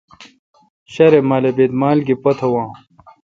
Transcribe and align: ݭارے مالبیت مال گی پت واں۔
ݭارے 0.91 1.19
مالبیت 1.29 1.71
مال 1.81 1.97
گی 2.05 2.15
پت 2.23 2.39
واں۔ 2.53 2.69